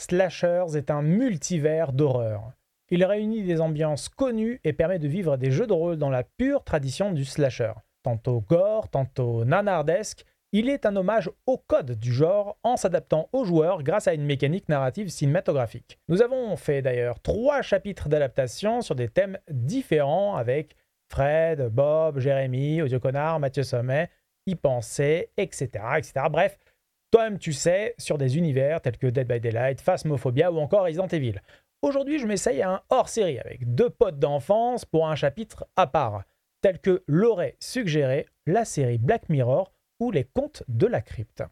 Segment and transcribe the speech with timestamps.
[0.00, 2.52] Slashers est un multivers d'horreur.
[2.90, 6.22] Il réunit des ambiances connues et permet de vivre des jeux de rôle dans la
[6.22, 7.72] pure tradition du slasher.
[8.02, 13.44] Tantôt gore, tantôt nanardesque, il est un hommage au code du genre en s'adaptant aux
[13.44, 15.98] joueurs grâce à une mécanique narrative cinématographique.
[16.08, 20.74] Nous avons fait d'ailleurs trois chapitres d'adaptation sur des thèmes différents avec
[21.10, 24.08] Fred, Bob, Jérémy, Audio Connard, Mathieu Sommet,
[24.46, 25.68] y penser, etc.,
[25.98, 26.12] etc.
[26.30, 26.58] Bref,
[27.10, 31.08] toi-même tu sais, sur des univers tels que Dead by Daylight, Phasmophobia ou encore Resident
[31.08, 31.40] Evil.
[31.82, 36.24] Aujourd'hui, je m'essaye à un hors-série avec deux potes d'enfance pour un chapitre à part,
[36.60, 41.42] tel que l'aurait suggéré la série Black Mirror ou les contes de la crypte.